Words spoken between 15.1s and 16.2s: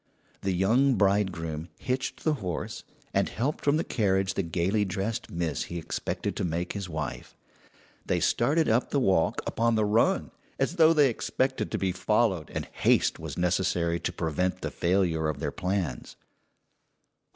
of their plans.